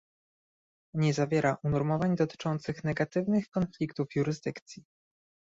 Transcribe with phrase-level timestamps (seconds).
[0.93, 4.83] Nie zawiera unormowań dotyczących negatywnych konfliktów jurysdykcji